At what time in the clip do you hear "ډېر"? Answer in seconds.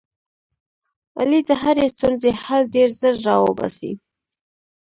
2.75-2.89